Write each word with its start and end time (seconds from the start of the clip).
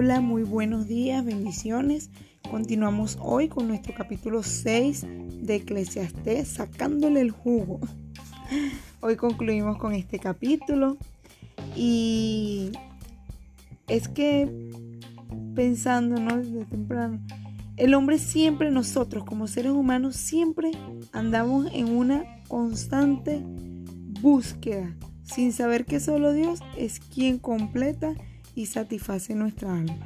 Hola, 0.00 0.20
muy 0.20 0.44
buenos 0.44 0.86
días, 0.86 1.24
bendiciones. 1.24 2.10
Continuamos 2.48 3.18
hoy 3.20 3.48
con 3.48 3.66
nuestro 3.66 3.94
capítulo 3.96 4.44
6 4.44 5.04
de 5.42 5.56
Eclesiastés, 5.56 6.46
sacándole 6.46 7.20
el 7.20 7.32
jugo. 7.32 7.80
Hoy 9.00 9.16
concluimos 9.16 9.76
con 9.78 9.94
este 9.94 10.20
capítulo 10.20 10.98
y 11.74 12.70
es 13.88 14.06
que 14.06 14.48
pensando, 15.56 16.20
¿no? 16.20 16.36
Desde 16.36 16.64
temprano, 16.66 17.18
el 17.76 17.92
hombre 17.94 18.20
siempre, 18.20 18.70
nosotros 18.70 19.24
como 19.24 19.48
seres 19.48 19.72
humanos, 19.72 20.14
siempre 20.14 20.70
andamos 21.10 21.72
en 21.72 21.88
una 21.88 22.22
constante 22.46 23.42
búsqueda, 24.20 24.94
sin 25.24 25.52
saber 25.52 25.86
que 25.86 25.98
solo 25.98 26.32
Dios 26.32 26.60
es 26.76 27.00
quien 27.00 27.38
completa 27.38 28.14
y 28.58 28.66
satisface 28.66 29.36
nuestra 29.36 29.72
alma. 29.72 29.96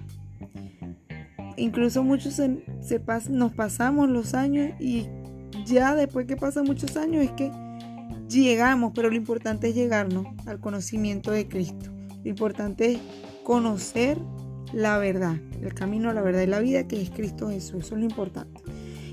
Incluso 1.56 2.04
muchos 2.04 2.34
se, 2.34 3.00
nos 3.30 3.52
pasamos 3.54 4.10
los 4.10 4.34
años 4.34 4.78
y 4.78 5.06
ya 5.64 5.94
después 5.94 6.26
que 6.26 6.36
pasan 6.36 6.64
muchos 6.64 6.98
años 6.98 7.24
es 7.24 7.30
que 7.30 7.50
llegamos, 8.28 8.92
pero 8.94 9.08
lo 9.08 9.16
importante 9.16 9.70
es 9.70 9.74
llegarnos 9.74 10.26
al 10.44 10.60
conocimiento 10.60 11.30
de 11.30 11.48
Cristo. 11.48 11.90
Lo 12.22 12.28
importante 12.28 12.92
es 12.92 12.98
conocer 13.42 14.18
la 14.74 14.98
verdad, 14.98 15.36
el 15.62 15.72
camino 15.72 16.12
la 16.12 16.20
verdad 16.20 16.42
y 16.42 16.46
la 16.46 16.60
vida 16.60 16.86
que 16.86 17.00
es 17.00 17.08
Cristo 17.08 17.48
Jesús. 17.48 17.86
Eso 17.86 17.94
es 17.94 18.00
lo 18.02 18.06
importante. 18.06 18.60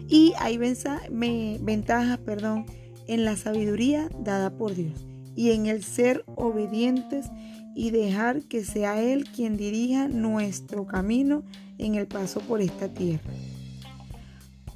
Y 0.09 0.33
hay 0.37 0.57
ventajas 0.57 2.17
perdón, 2.17 2.65
en 3.07 3.23
la 3.23 3.37
sabiduría 3.37 4.09
dada 4.19 4.49
por 4.57 4.75
Dios 4.75 5.05
y 5.33 5.51
en 5.51 5.67
el 5.67 5.83
ser 5.83 6.25
obedientes 6.35 7.27
y 7.75 7.91
dejar 7.91 8.43
que 8.43 8.63
sea 8.63 9.01
Él 9.01 9.25
quien 9.25 9.57
dirija 9.57 10.07
nuestro 10.07 10.85
camino 10.85 11.43
en 11.77 11.95
el 11.95 12.07
paso 12.07 12.41
por 12.41 12.61
esta 12.61 12.89
tierra. 12.89 13.31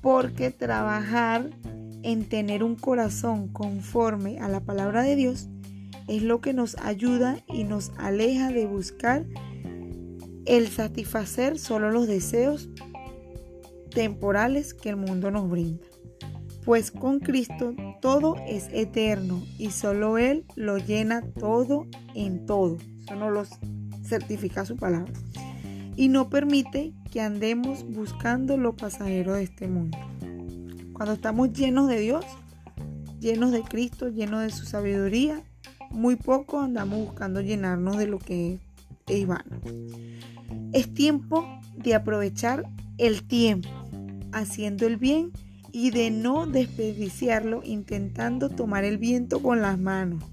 Porque 0.02 0.52
trabajar 0.52 1.49
en 2.03 2.27
tener 2.27 2.64
un 2.64 2.75
corazón 2.75 3.47
conforme 3.47 4.39
a 4.39 4.47
la 4.47 4.59
palabra 4.59 5.03
de 5.03 5.16
Dios 5.16 5.49
es 6.08 6.21
lo 6.21 6.41
que 6.41 6.53
nos 6.53 6.77
ayuda 6.80 7.38
y 7.47 7.64
nos 7.64 7.91
aleja 7.97 8.52
de 8.52 8.66
buscar 8.66 9.25
el 10.45 10.67
satisfacer 10.67 11.58
solo 11.58 11.91
los 11.91 12.08
deseos 12.08 12.69
temporales 13.91 14.73
que 14.73 14.89
el 14.89 14.97
mundo 14.97 15.31
nos 15.31 15.49
brinda. 15.49 15.92
Pues 16.66 16.92
con 16.92 17.19
Cristo 17.19 17.75
todo 18.02 18.38
es 18.47 18.69
eterno 18.72 19.44
y 19.58 19.72
solo 19.72 20.17
Él 20.17 20.45
lo 20.56 20.78
llena 20.78 21.22
todo 21.39 21.88
en 22.16 22.45
todo. 22.45 22.78
Eso 23.02 23.16
no 23.16 23.30
lo 23.30 23.44
certifica 24.03 24.66
su 24.66 24.78
palabra. 24.78 25.11
Y 25.95 26.08
no 26.08 26.30
permite 26.30 26.94
que 27.11 27.22
andemos 27.22 27.83
buscando 27.83 28.58
lo 28.58 28.75
pasajero 28.75 29.33
de 29.33 29.44
este 29.44 29.67
mundo. 29.67 29.97
Cuando 30.94 31.14
estamos 31.14 31.52
llenos 31.52 31.88
de 31.88 32.00
Dios, 32.00 32.25
llenos 33.20 33.52
de 33.52 33.61
Cristo, 33.61 34.08
llenos 34.08 34.42
de 34.42 34.50
su 34.50 34.66
sabiduría, 34.66 35.44
muy 35.92 36.16
poco 36.16 36.61
andamos 36.61 37.00
buscando 37.00 37.42
llenarnos 37.42 37.98
de 37.98 38.08
lo 38.08 38.20
que 38.20 38.59
es 39.08 39.27
vano. 39.27 39.59
Es 40.72 40.94
tiempo 40.94 41.45
de 41.75 41.94
aprovechar 41.94 42.64
el 42.98 43.23
tiempo 43.23 43.70
haciendo 44.31 44.88
el 44.88 44.98
bien 44.98 45.31
y 45.73 45.89
de 45.89 46.11
no 46.11 46.45
desperdiciarlo 46.45 47.61
intentando 47.66 48.49
tomar 48.49 48.85
el 48.85 48.99
viento 48.99 49.41
con 49.41 49.61
las 49.61 49.77
manos 49.77 50.23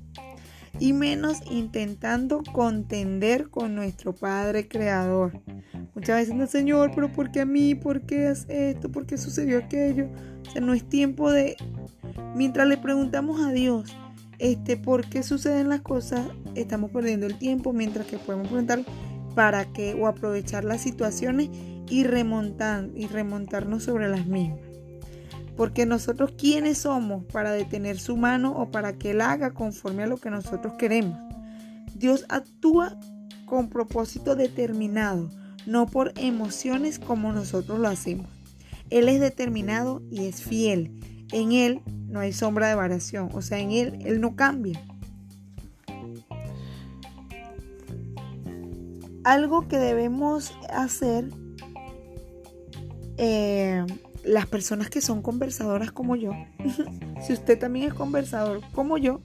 y 0.79 0.93
menos 0.93 1.39
intentando 1.51 2.43
contender 2.53 3.49
con 3.49 3.75
nuestro 3.75 4.15
Padre 4.15 4.69
Creador. 4.69 5.41
Muchas 5.95 6.21
veces 6.21 6.35
no, 6.35 6.47
Señor, 6.47 6.93
pero 6.95 7.11
¿por 7.11 7.33
qué 7.33 7.41
a 7.41 7.47
mí? 7.47 7.75
¿Por 7.75 8.03
qué 8.03 8.29
hace 8.29 8.71
esto? 8.71 8.93
¿Por 8.93 9.07
qué 9.07 9.19
sucedió 9.19 9.59
aquello? 9.59 10.09
O 10.47 10.51
sea, 10.51 10.61
no 10.61 10.75
es 10.75 10.89
tiempo 10.89 11.33
de... 11.33 11.57
Mientras 12.37 12.69
le 12.69 12.77
preguntamos 12.77 13.41
a 13.41 13.51
Dios, 13.51 13.97
este, 14.39 14.77
¿por 14.77 15.09
qué 15.09 15.23
suceden 15.23 15.69
las 15.69 15.81
cosas? 15.81 16.29
Estamos 16.55 16.91
perdiendo 16.91 17.27
el 17.27 17.37
tiempo 17.39 17.73
mientras 17.73 18.07
que 18.07 18.19
podemos 18.19 18.49
preguntar 18.49 18.85
para 19.35 19.73
qué 19.73 19.95
o 19.95 20.07
aprovechar 20.07 20.65
las 20.65 20.83
situaciones 20.83 21.51
y 21.89 22.05
remontar 22.05 22.89
y 22.95 23.07
remontarnos 23.07 23.83
sobre 23.85 24.09
las 24.09 24.27
mismas. 24.27 24.70
Porque 25.61 25.85
nosotros 25.85 26.33
quiénes 26.39 26.79
somos 26.79 27.23
para 27.27 27.53
detener 27.53 27.99
su 27.99 28.17
mano 28.17 28.53
o 28.53 28.71
para 28.71 28.95
que 28.97 29.11
Él 29.11 29.21
haga 29.21 29.51
conforme 29.51 30.05
a 30.05 30.07
lo 30.07 30.17
que 30.17 30.31
nosotros 30.31 30.73
queremos. 30.79 31.19
Dios 31.95 32.25
actúa 32.31 32.99
con 33.45 33.69
propósito 33.69 34.37
determinado, 34.37 35.29
no 35.67 35.85
por 35.85 36.15
emociones 36.17 36.99
como 36.99 37.35
nosotros 37.35 37.79
lo 37.79 37.89
hacemos. 37.89 38.27
Él 38.89 39.11
es 39.11 39.21
determinado 39.21 40.01
y 40.11 40.29
es 40.29 40.43
fiel. 40.43 40.99
En 41.31 41.53
Él 41.53 41.83
no 42.09 42.21
hay 42.21 42.33
sombra 42.33 42.67
de 42.67 42.77
variación, 42.77 43.29
o 43.35 43.43
sea, 43.43 43.59
en 43.59 43.73
Él 43.73 43.99
Él 44.07 44.23
no 44.23 44.37
cambia. 44.37 44.81
Algo 49.25 49.69
que 49.69 49.77
debemos 49.77 50.55
hacer 50.71 51.29
eh, 53.19 53.85
las 54.25 54.47
personas 54.47 54.91
que 54.91 55.01
son 55.01 55.23
conversadoras 55.23 55.93
como 55.93 56.17
yo, 56.17 56.33
si 57.27 57.33
usted 57.33 57.59
también 57.59 57.89
es 57.89 57.95
conversador 57.95 58.61
como 58.73 58.99
yo, 58.99 59.21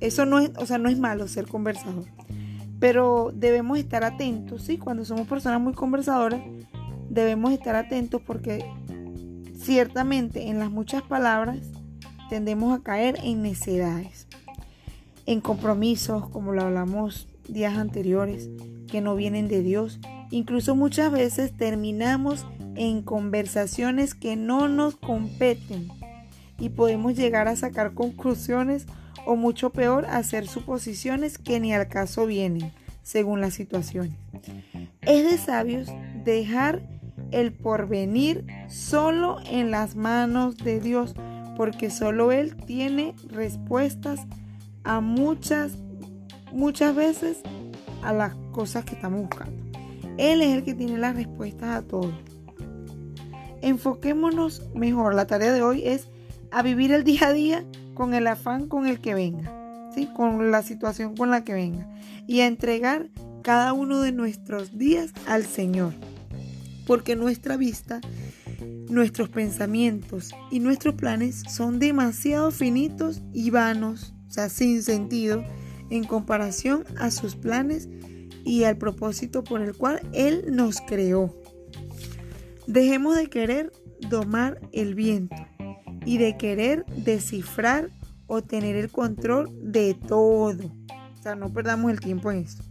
eso 0.00 0.26
no 0.26 0.38
es, 0.38 0.50
o 0.56 0.66
sea, 0.66 0.78
no 0.78 0.88
es 0.88 0.98
malo 0.98 1.28
ser 1.28 1.46
conversador. 1.46 2.04
Pero 2.78 3.32
debemos 3.34 3.78
estar 3.78 4.04
atentos, 4.04 4.62
¿sí? 4.62 4.76
Cuando 4.76 5.04
somos 5.04 5.26
personas 5.26 5.60
muy 5.60 5.72
conversadoras, 5.72 6.40
debemos 7.08 7.52
estar 7.52 7.74
atentos 7.74 8.20
porque 8.20 8.64
ciertamente 9.58 10.48
en 10.48 10.58
las 10.58 10.70
muchas 10.70 11.02
palabras 11.02 11.58
tendemos 12.28 12.78
a 12.78 12.82
caer 12.82 13.18
en 13.22 13.42
necedades, 13.42 14.26
en 15.24 15.40
compromisos, 15.40 16.28
como 16.28 16.52
lo 16.52 16.62
hablamos 16.62 17.28
días 17.48 17.78
anteriores, 17.78 18.50
que 18.88 19.00
no 19.00 19.16
vienen 19.16 19.48
de 19.48 19.62
Dios. 19.62 19.98
Incluso 20.30 20.76
muchas 20.76 21.10
veces 21.10 21.56
terminamos 21.56 22.46
en 22.76 23.02
conversaciones 23.02 24.14
que 24.14 24.36
no 24.36 24.68
nos 24.68 24.96
competen 24.96 25.88
y 26.58 26.70
podemos 26.70 27.14
llegar 27.16 27.48
a 27.48 27.56
sacar 27.56 27.94
conclusiones 27.94 28.86
o 29.26 29.36
mucho 29.36 29.70
peor 29.70 30.06
hacer 30.06 30.46
suposiciones 30.46 31.38
que 31.38 31.60
ni 31.60 31.74
al 31.74 31.88
caso 31.88 32.26
vienen, 32.26 32.72
según 33.02 33.40
las 33.40 33.54
situaciones. 33.54 34.16
Es 35.02 35.24
de 35.24 35.38
sabios 35.38 35.88
dejar 36.24 36.82
el 37.32 37.52
porvenir 37.52 38.46
solo 38.68 39.38
en 39.50 39.70
las 39.70 39.96
manos 39.96 40.56
de 40.56 40.80
Dios, 40.80 41.14
porque 41.56 41.90
solo 41.90 42.32
Él 42.32 42.56
tiene 42.66 43.14
respuestas 43.28 44.20
a 44.84 45.00
muchas, 45.00 45.72
muchas 46.52 46.94
veces 46.94 47.38
a 48.02 48.12
las 48.12 48.34
cosas 48.52 48.84
que 48.84 48.94
estamos 48.94 49.22
buscando. 49.22 49.56
Él 50.18 50.40
es 50.40 50.54
el 50.54 50.64
que 50.64 50.74
tiene 50.74 50.98
las 50.98 51.16
respuestas 51.16 51.76
a 51.76 51.82
todo 51.82 52.12
enfoquémonos 53.62 54.62
mejor. 54.74 55.14
La 55.14 55.26
tarea 55.26 55.52
de 55.52 55.62
hoy 55.62 55.82
es 55.84 56.08
a 56.50 56.62
vivir 56.62 56.92
el 56.92 57.04
día 57.04 57.28
a 57.28 57.32
día 57.32 57.64
con 57.94 58.14
el 58.14 58.26
afán 58.26 58.68
con 58.68 58.86
el 58.86 59.00
que 59.00 59.14
venga, 59.14 59.90
¿sí? 59.94 60.08
con 60.14 60.50
la 60.50 60.62
situación 60.62 61.16
con 61.16 61.30
la 61.30 61.44
que 61.44 61.54
venga. 61.54 61.88
Y 62.26 62.40
a 62.40 62.46
entregar 62.46 63.08
cada 63.42 63.72
uno 63.72 64.00
de 64.00 64.12
nuestros 64.12 64.76
días 64.76 65.12
al 65.26 65.46
Señor. 65.46 65.92
Porque 66.86 67.16
nuestra 67.16 67.56
vista, 67.56 68.00
nuestros 68.88 69.28
pensamientos 69.28 70.34
y 70.50 70.60
nuestros 70.60 70.94
planes 70.94 71.42
son 71.48 71.78
demasiado 71.78 72.50
finitos 72.50 73.22
y 73.32 73.50
vanos, 73.50 74.14
o 74.28 74.30
sea, 74.30 74.48
sin 74.48 74.82
sentido, 74.82 75.44
en 75.90 76.04
comparación 76.04 76.84
a 76.98 77.10
sus 77.10 77.36
planes 77.36 77.88
y 78.44 78.64
al 78.64 78.76
propósito 78.78 79.44
por 79.44 79.60
el 79.60 79.76
cual 79.76 80.00
Él 80.12 80.44
nos 80.50 80.80
creó. 80.80 81.34
Dejemos 82.66 83.16
de 83.16 83.28
querer 83.28 83.72
domar 84.08 84.60
el 84.72 84.94
viento 84.94 85.36
y 86.04 86.18
de 86.18 86.36
querer 86.36 86.84
descifrar 86.86 87.90
o 88.26 88.42
tener 88.42 88.76
el 88.76 88.90
control 88.90 89.50
de 89.62 89.94
todo. 89.94 90.64
O 91.18 91.22
sea, 91.22 91.34
no 91.34 91.52
perdamos 91.52 91.92
el 91.92 92.00
tiempo 92.00 92.30
en 92.30 92.38
esto. 92.38 92.62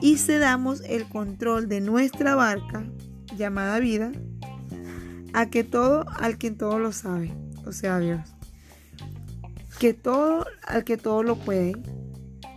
Y 0.00 0.18
cedamos 0.18 0.82
el 0.82 1.08
control 1.08 1.68
de 1.68 1.80
nuestra 1.80 2.34
barca, 2.34 2.84
llamada 3.36 3.78
vida, 3.78 4.12
a 5.32 5.50
que 5.50 5.64
todo, 5.64 6.04
al 6.16 6.38
que 6.38 6.50
todo 6.50 6.78
lo 6.78 6.92
sabe, 6.92 7.32
o 7.64 7.72
sea, 7.72 7.98
Dios. 7.98 8.20
Que 9.78 9.94
todo, 9.94 10.46
al 10.66 10.84
que 10.84 10.96
todo 10.96 11.22
lo 11.22 11.36
puede, 11.36 11.74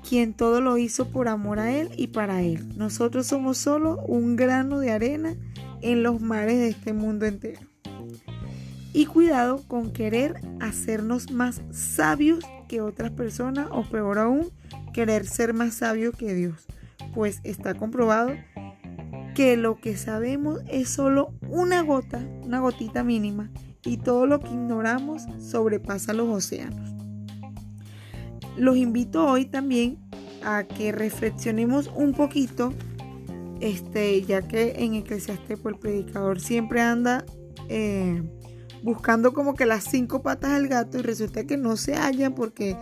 quien 0.07 0.33
todo 0.33 0.61
lo 0.61 0.77
hizo 0.77 1.09
por 1.09 1.27
amor 1.27 1.59
a 1.59 1.71
Él 1.71 1.89
y 1.97 2.07
para 2.07 2.43
Él. 2.43 2.77
Nosotros 2.77 3.27
somos 3.27 3.57
solo 3.57 3.97
un 4.07 4.35
grano 4.35 4.79
de 4.79 4.91
arena 4.91 5.35
en 5.81 6.03
los 6.03 6.21
mares 6.21 6.57
de 6.57 6.69
este 6.69 6.93
mundo 6.93 7.25
entero. 7.25 7.61
Y 8.93 9.05
cuidado 9.05 9.63
con 9.67 9.91
querer 9.91 10.41
hacernos 10.59 11.31
más 11.31 11.61
sabios 11.71 12.43
que 12.67 12.81
otras 12.81 13.11
personas 13.11 13.67
o 13.71 13.83
peor 13.83 14.19
aún, 14.19 14.49
querer 14.93 15.25
ser 15.25 15.53
más 15.53 15.75
sabio 15.75 16.11
que 16.11 16.33
Dios. 16.33 16.65
Pues 17.13 17.39
está 17.43 17.73
comprobado 17.73 18.31
que 19.35 19.55
lo 19.55 19.79
que 19.79 19.97
sabemos 19.97 20.61
es 20.67 20.89
solo 20.89 21.33
una 21.47 21.81
gota, 21.81 22.19
una 22.43 22.59
gotita 22.59 23.03
mínima, 23.03 23.51
y 23.85 23.97
todo 23.97 24.25
lo 24.25 24.39
que 24.39 24.49
ignoramos 24.49 25.23
sobrepasa 25.39 26.13
los 26.13 26.27
océanos. 26.27 26.91
Los 28.57 28.77
invito 28.77 29.25
hoy 29.25 29.45
también 29.45 29.99
a 30.43 30.63
que 30.63 30.91
reflexionemos 30.91 31.91
un 31.95 32.13
poquito, 32.13 32.73
este, 33.61 34.21
ya 34.23 34.41
que 34.47 34.75
en 34.77 34.95
Eclesiastes 34.95 35.59
pues, 35.59 35.75
el 35.75 35.79
predicador 35.79 36.39
siempre 36.39 36.81
anda 36.81 37.25
eh, 37.69 38.23
buscando 38.83 39.33
como 39.33 39.55
que 39.55 39.65
las 39.65 39.83
cinco 39.83 40.21
patas 40.21 40.51
al 40.51 40.67
gato 40.67 40.97
y 40.97 41.01
resulta 41.01 41.45
que 41.45 41.57
no 41.57 41.77
se 41.77 41.95
hallan 41.95 42.33
porque 42.35 42.75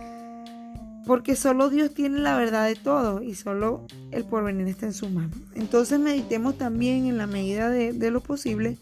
porque 1.06 1.36
solo 1.36 1.70
Dios 1.70 1.94
tiene 1.94 2.18
la 2.18 2.36
verdad 2.36 2.66
de 2.66 2.74
todo 2.74 3.22
y 3.22 3.36
solo 3.36 3.86
el 4.10 4.24
porvenir 4.24 4.66
está 4.66 4.86
en 4.86 4.92
su 4.92 5.08
mano. 5.08 5.30
Entonces 5.54 6.00
meditemos 6.00 6.58
también 6.58 7.06
en 7.06 7.16
la 7.16 7.28
medida 7.28 7.70
de, 7.70 8.10
lo 8.10 8.20
posible 8.20 8.76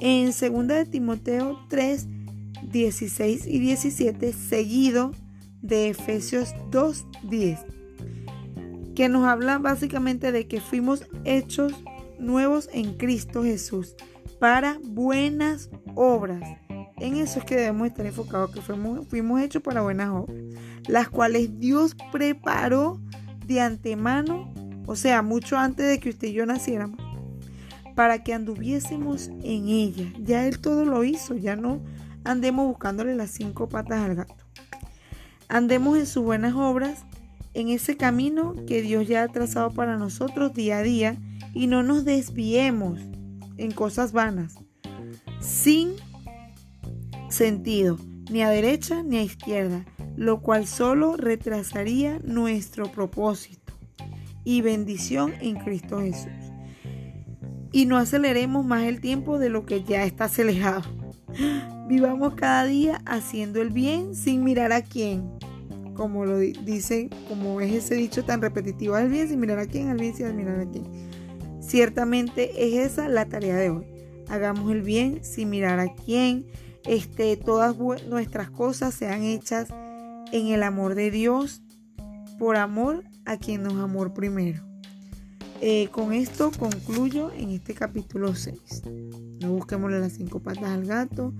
en 0.00 0.26
2 0.26 0.68
de 0.68 0.84
Timoteo 0.84 1.58
3, 1.70 2.06
16 2.70 3.46
y 3.46 3.58
17, 3.58 4.34
seguido 4.34 5.12
de 5.62 5.88
Efesios 5.88 6.54
2, 6.70 7.06
10, 7.30 7.60
que 8.94 9.08
nos 9.08 9.26
habla 9.26 9.58
básicamente 9.58 10.32
de 10.32 10.46
que 10.46 10.60
fuimos 10.60 11.06
hechos 11.24 11.72
nuevos 12.18 12.68
en 12.72 12.94
Cristo 12.94 13.42
Jesús 13.42 13.96
para 14.38 14.78
buenas 14.82 15.70
obras 15.94 16.42
en 17.02 17.16
eso 17.16 17.40
es 17.40 17.44
que 17.44 17.56
debemos 17.56 17.88
estar 17.88 18.06
enfocados, 18.06 18.52
que 18.52 18.60
fuimos, 18.60 19.08
fuimos 19.08 19.40
hechos 19.40 19.60
para 19.60 19.82
buenas 19.82 20.10
obras, 20.10 20.36
las 20.86 21.08
cuales 21.08 21.58
Dios 21.58 21.96
preparó 22.12 23.00
de 23.44 23.60
antemano, 23.60 24.54
o 24.86 24.94
sea, 24.94 25.20
mucho 25.22 25.58
antes 25.58 25.88
de 25.88 25.98
que 25.98 26.10
usted 26.10 26.28
y 26.28 26.32
yo 26.32 26.46
naciéramos, 26.46 27.00
para 27.96 28.22
que 28.22 28.32
anduviésemos 28.32 29.28
en 29.42 29.68
ella. 29.68 30.12
Ya 30.22 30.46
Él 30.46 30.60
todo 30.60 30.84
lo 30.84 31.02
hizo, 31.02 31.34
ya 31.34 31.56
no 31.56 31.82
andemos 32.22 32.68
buscándole 32.68 33.16
las 33.16 33.32
cinco 33.32 33.68
patas 33.68 33.98
al 33.98 34.14
gato. 34.14 34.36
Andemos 35.48 35.98
en 35.98 36.06
sus 36.06 36.22
buenas 36.22 36.54
obras, 36.54 37.04
en 37.54 37.68
ese 37.68 37.96
camino 37.96 38.54
que 38.66 38.82
Dios 38.82 39.06
ya 39.06 39.22
ha 39.22 39.28
trazado 39.28 39.72
para 39.72 39.96
nosotros 39.96 40.54
día 40.54 40.78
a 40.78 40.82
día 40.82 41.16
y 41.54 41.66
no 41.66 41.82
nos 41.82 42.04
desviemos 42.04 43.00
en 43.58 43.72
cosas 43.72 44.12
vanas, 44.12 44.54
sin 45.40 45.92
sentido, 47.28 47.98
ni 48.30 48.42
a 48.42 48.50
derecha 48.50 49.02
ni 49.02 49.18
a 49.18 49.22
izquierda, 49.22 49.84
lo 50.16 50.40
cual 50.40 50.66
solo 50.66 51.16
retrasaría 51.16 52.18
nuestro 52.24 52.90
propósito 52.90 53.72
y 54.44 54.60
bendición 54.60 55.34
en 55.40 55.56
Cristo 55.56 56.00
Jesús. 56.00 56.32
Y 57.72 57.86
no 57.86 57.96
aceleremos 57.96 58.64
más 58.66 58.84
el 58.84 59.00
tiempo 59.00 59.38
de 59.38 59.48
lo 59.48 59.64
que 59.64 59.82
ya 59.82 60.04
está 60.04 60.24
acelerado. 60.24 60.82
Vivamos 61.88 62.34
cada 62.34 62.64
día 62.64 63.00
haciendo 63.06 63.62
el 63.62 63.70
bien 63.70 64.14
sin 64.14 64.44
mirar 64.44 64.72
a 64.72 64.82
quién. 64.82 65.30
Como 65.94 66.24
lo 66.24 66.38
dice, 66.38 67.10
como 67.28 67.60
es 67.60 67.72
ese 67.72 67.94
dicho 67.94 68.24
tan 68.24 68.40
repetitivo, 68.40 68.94
al 68.94 69.08
bien 69.08 69.28
sin 69.28 69.40
mirar 69.40 69.58
a 69.58 69.66
quién, 69.66 69.88
al 69.88 69.98
bien 69.98 70.14
sin 70.14 70.34
mirar 70.36 70.60
a 70.60 70.66
quién. 70.66 70.84
Ciertamente 71.60 72.66
es 72.66 72.92
esa 72.92 73.08
la 73.08 73.26
tarea 73.26 73.56
de 73.56 73.70
hoy. 73.70 73.86
Hagamos 74.28 74.70
el 74.72 74.82
bien 74.82 75.24
sin 75.24 75.50
mirar 75.50 75.78
a 75.78 75.94
quién, 75.94 76.46
este, 76.86 77.36
todas 77.36 77.76
nuestras 78.08 78.50
cosas 78.50 78.94
sean 78.94 79.22
hechas 79.22 79.68
en 80.32 80.48
el 80.48 80.62
amor 80.62 80.94
de 80.94 81.10
Dios, 81.10 81.62
por 82.38 82.56
amor 82.56 83.04
a 83.24 83.36
quien 83.36 83.62
nos 83.62 83.74
amó 83.74 84.12
primero. 84.12 84.62
Eh, 85.60 85.88
con 85.92 86.12
esto 86.12 86.50
concluyo 86.58 87.30
en 87.30 87.50
este 87.50 87.72
capítulo 87.72 88.34
6. 88.34 88.82
No 89.40 89.52
busquemos 89.52 89.92
las 89.92 90.14
cinco 90.14 90.40
patas 90.40 90.64
al 90.64 90.84
gato, 90.86 91.32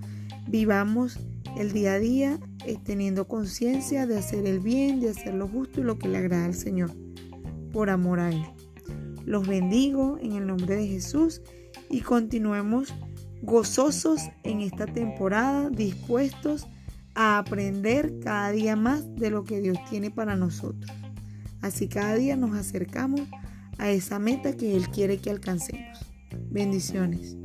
vivamos 0.47 1.19
el 1.57 1.71
día 1.71 1.93
a 1.93 1.99
día 1.99 2.39
eh, 2.65 2.77
teniendo 2.83 3.27
conciencia 3.27 4.05
de 4.05 4.17
hacer 4.17 4.45
el 4.45 4.59
bien, 4.59 4.99
de 4.99 5.09
hacer 5.09 5.33
lo 5.33 5.47
justo 5.47 5.81
y 5.81 5.83
lo 5.83 5.97
que 5.97 6.07
le 6.07 6.17
agrada 6.17 6.45
al 6.45 6.55
Señor, 6.55 6.91
por 7.71 7.89
amor 7.89 8.19
a 8.19 8.29
Él. 8.29 8.43
Los 9.25 9.47
bendigo 9.47 10.17
en 10.21 10.33
el 10.33 10.47
nombre 10.47 10.75
de 10.75 10.87
Jesús 10.87 11.41
y 11.89 12.01
continuemos 12.01 12.93
gozosos 13.41 14.21
en 14.43 14.61
esta 14.61 14.85
temporada, 14.85 15.69
dispuestos 15.69 16.67
a 17.15 17.37
aprender 17.37 18.19
cada 18.23 18.51
día 18.51 18.75
más 18.75 19.15
de 19.15 19.29
lo 19.29 19.43
que 19.43 19.61
Dios 19.61 19.77
tiene 19.89 20.09
para 20.11 20.35
nosotros. 20.35 20.91
Así 21.61 21.87
cada 21.87 22.15
día 22.15 22.35
nos 22.35 22.55
acercamos 22.55 23.21
a 23.77 23.89
esa 23.89 24.19
meta 24.19 24.55
que 24.55 24.75
Él 24.75 24.89
quiere 24.89 25.17
que 25.17 25.29
alcancemos. 25.29 25.99
Bendiciones. 26.49 27.37